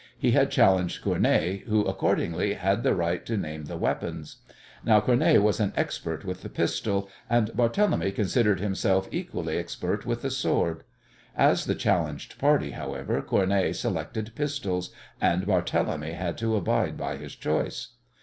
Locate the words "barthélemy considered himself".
7.49-9.07